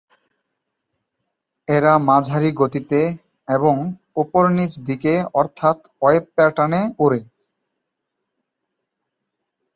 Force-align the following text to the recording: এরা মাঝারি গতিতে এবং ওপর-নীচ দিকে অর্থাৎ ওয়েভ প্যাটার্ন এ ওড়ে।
এরা 1.67 1.93
মাঝারি 2.07 2.49
গতিতে 2.53 2.99
এবং 3.47 3.75
ওপর-নীচ 4.15 4.73
দিকে 4.87 5.13
অর্থাৎ 5.33 5.77
ওয়েভ 6.01 6.23
প্যাটার্ন 6.35 6.73
এ 6.79 6.93
ওড়ে। 6.99 7.19